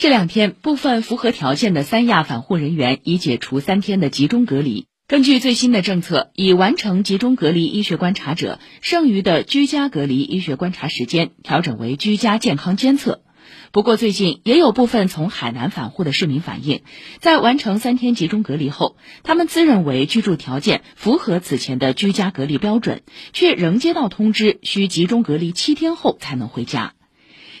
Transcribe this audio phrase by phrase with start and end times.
[0.00, 4.86] 这两天，部分符合条件的三亚返沪人员已解除三天的集中隔离。
[5.08, 13.24] 根据最新的政策，已完成集中隔离医学观察者，剩余的居家隔离医学观察时间调整为居家健康监测。
[13.72, 16.82] 不过，最近也有部分从海南返沪的市民反映，
[17.18, 23.02] 在完成三天集中隔离后，他们自认为居住条件符合此前的居家隔离标准，
[23.32, 26.94] 却仍接到通知需集中隔离七天后才能回家。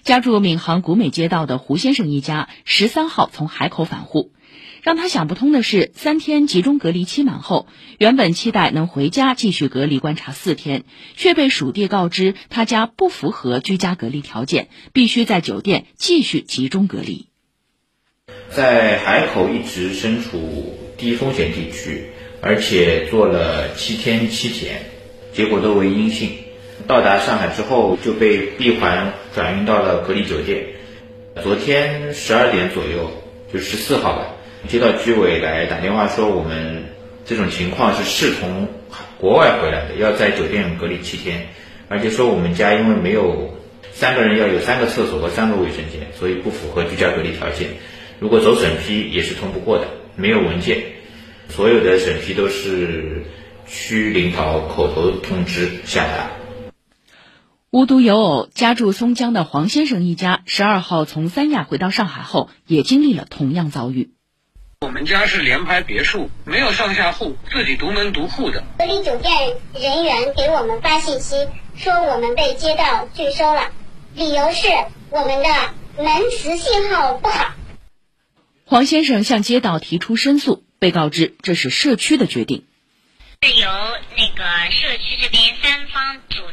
[0.08, 4.32] 家住闵行古美街道的胡先生一家十三号从海口返沪，
[4.80, 7.66] 让他想不通的是，三天集中隔离期满后，
[7.98, 10.84] 原本期待能回家继续隔离观察四天，
[11.14, 17.26] 却被属地告知他家不符合居家隔离条件，必须在酒店继续集中隔离。
[18.48, 22.06] 在海口一直身处低风险地区，
[22.40, 24.86] 而且做了七天七检，
[25.34, 26.30] 结果都为阴性。
[26.86, 30.64] 到达上海之后就被闭环转运到了隔离酒店。
[31.42, 33.10] 昨天十二点左右，
[33.52, 34.26] 就十四号吧，
[34.68, 36.84] 接到居委来打电话说，我们
[37.24, 38.68] 这种情况是是从
[39.18, 41.46] 国外回来的，要在酒店隔离七天，
[41.88, 43.54] 而且说我们家因为没有
[43.92, 47.68] 三个人要有三个厕所和三个卫生间，所以不符合居家隔离条件。
[48.18, 50.82] 如果走审批也是通不过的，没有文件，
[51.48, 53.22] 所有的审批都是
[53.68, 56.30] 区领导口头通知下达。
[57.70, 64.14] 无独有偶，家住松江的黄先生一家十二号从三亚回到上海后，也经历了同样遭遇。
[64.80, 68.64] 我们家是联排别墅，没有上下户，自己独门独户的。
[68.78, 69.34] 隔离酒店
[69.74, 71.46] 人员给我们发信息
[71.76, 73.70] 说，我们被街道拒收了，
[74.14, 74.68] 理由是
[75.10, 77.52] 我们的门磁信号不好。
[78.64, 82.64] 黄先生向街道提出申诉，被告知这是社区的决定。
[83.42, 83.68] 是由
[84.16, 86.47] 那个社区这边三方组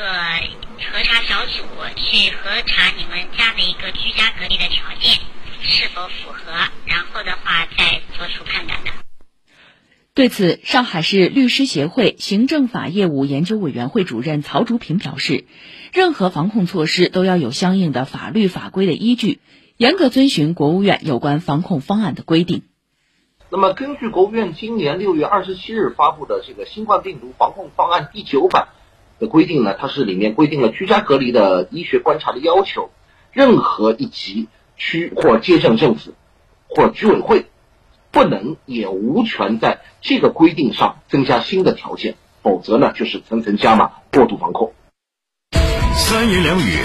[0.00, 1.62] 个核查小组，
[1.94, 5.20] 去核查你们家的一个居家隔离的条件
[5.60, 6.52] 是否符合，
[6.86, 8.90] 然后的话再做出判断的。
[10.14, 15.44] 对此，上海市律师协会行政法业务研究委员会主任曹竹平表示，
[15.92, 19.40] 任何防控措施都要有相应的法律法规的依据，
[19.76, 22.62] 严格遵循国务院有关防控方案的规定。
[23.50, 28.68] 那么，根据国务院今年六月二十七日发布的这个新冠病毒防控方案第九版
[29.20, 32.90] 的规定呢，它是里面规定了居家隔离的医学观察的要求，
[33.30, 36.14] 任何一级区或街镇政府
[36.66, 37.46] 或居委会
[38.10, 44.72] 不能也无权在这个规定上增加新的条件，否则呢就是层层加码过度防控。
[45.94, 46.78] 三言两语，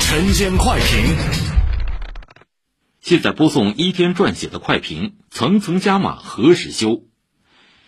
[0.00, 1.16] 晨间快评。
[3.00, 7.02] 现在播送一天撰写的快评：层层加码何时休？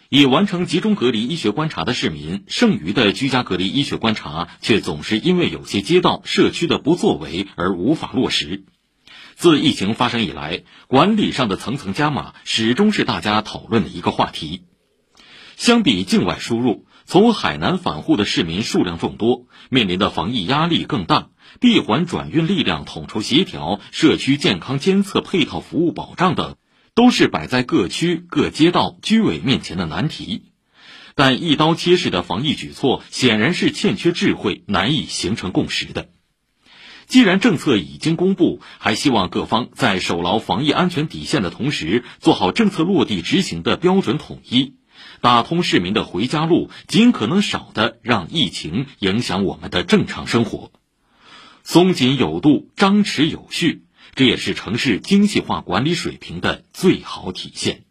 [0.08, 8.64] 已完成集中隔离医学观察的市民，剩余的居家隔离医学观察却总是因为有些街道、社区的不作为而无法落实。
[9.34, 14.64] 自疫情发生以来，管理上的层层加码始终是大家讨论的一个话题。
[15.56, 21.30] 相比境外输入，从海南返沪的市民数量众多，面临的防疫压力更大。
[21.58, 26.56] 闭环转运力量统筹协调、社区健康监测配套服务保障等，
[26.96, 30.50] 都是摆在各区各街道居委面前的难题。
[31.14, 36.08] 但一刀切式的防疫举措显然是欠缺智慧、难以形成共识的。
[37.06, 44.74] 既然政策已经公布，还希望各方在守牢防疫安全底线的同时，做好政策落地执行的标准统一，
[45.20, 50.72] 打通市民的回家路，尽可能少的让疫情影响我们的正常生活。
[51.62, 57.85] 松紧有度，张弛有序，这也是城市精细化管理水平的最好体现。